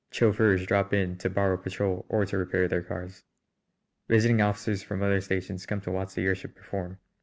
[0.09, 3.23] Chauffeurs drop in to borrow petrol or to repair their cars;
[4.07, 6.97] visiting officers from other stations come to watch the airship perform.